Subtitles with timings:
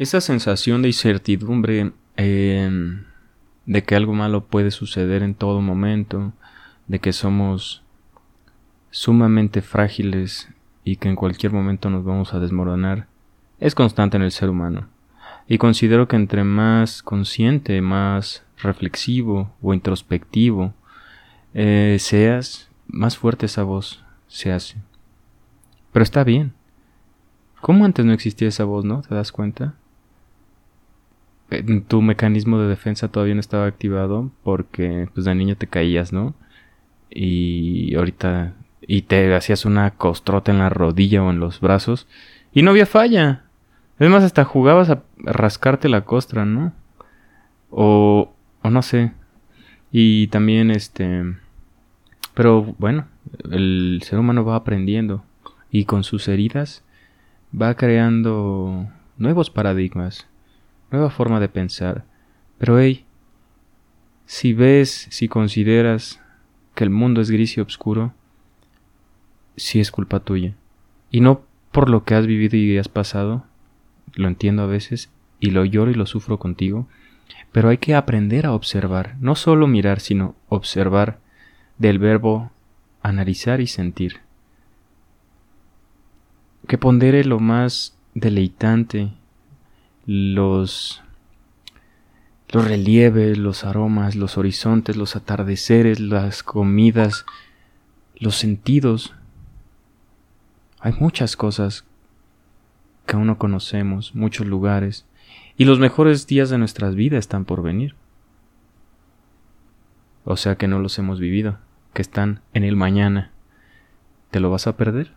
[0.00, 3.04] esa sensación de incertidumbre em,
[3.66, 6.32] de que algo malo puede suceder en todo momento,
[6.88, 7.82] de que somos
[8.90, 10.48] sumamente frágiles
[10.84, 13.08] y que en cualquier momento nos vamos a desmoronar,
[13.58, 14.88] es constante en el ser humano.
[15.46, 20.72] Y considero que entre más consciente, más reflexivo o introspectivo
[21.52, 24.76] eh, seas, más fuerte esa voz se hace.
[25.92, 26.54] Pero está bien.
[27.60, 29.02] ¿Cómo antes no existía esa voz, no?
[29.02, 29.74] ¿Te das cuenta?
[31.88, 36.34] Tu mecanismo de defensa todavía no estaba activado porque pues de niño te caías, ¿no?
[37.10, 42.06] Y ahorita y te hacías una costrota en la rodilla o en los brazos
[42.52, 43.44] y no había falla.
[43.98, 46.72] Además hasta jugabas a rascarte la costra, ¿no?
[47.70, 49.12] O o no sé.
[49.92, 51.24] Y también este
[52.34, 53.06] pero bueno,
[53.50, 55.24] el ser humano va aprendiendo
[55.70, 56.84] y con sus heridas
[57.58, 60.26] va creando nuevos paradigmas,
[60.90, 62.04] nueva forma de pensar.
[62.58, 63.04] Pero hey,
[64.26, 66.20] si ves, si consideras
[66.74, 68.12] que el mundo es gris y oscuro,
[69.56, 70.54] sí es culpa tuya.
[71.10, 71.42] Y no
[71.72, 73.44] por lo que has vivido y has pasado,
[74.14, 76.88] lo entiendo a veces, y lo lloro y lo sufro contigo,
[77.52, 81.18] pero hay que aprender a observar, no solo mirar, sino observar
[81.78, 82.50] del verbo
[83.02, 84.20] analizar y sentir.
[86.68, 89.12] Que pondere lo más deleitante,
[90.12, 91.00] los
[92.48, 97.24] los relieves, los aromas, los horizontes, los atardeceres, las comidas,
[98.16, 99.14] los sentidos.
[100.80, 101.84] Hay muchas cosas
[103.06, 105.06] que aún no conocemos, muchos lugares,
[105.56, 107.94] y los mejores días de nuestras vidas están por venir.
[110.24, 111.58] O sea que no los hemos vivido,
[111.94, 113.30] que están en el mañana.
[114.32, 115.12] ¿Te lo vas a perder?